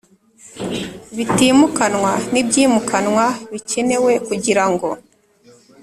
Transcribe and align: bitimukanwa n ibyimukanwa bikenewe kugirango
bitimukanwa 1.15 2.11
n 2.31 2.35
ibyimukanwa 2.41 3.25
bikenewe 3.51 4.13
kugirango 4.27 4.87